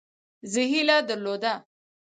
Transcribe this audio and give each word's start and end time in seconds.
زه 0.51 0.61
هیله 0.71 0.97
درلوده. 1.09 1.53